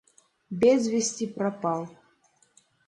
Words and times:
Без 0.49 0.87
вести 0.89 1.27
пропал. 1.27 1.87